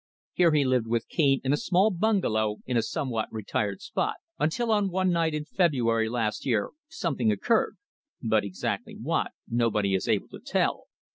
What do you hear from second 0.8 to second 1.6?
with Cane in a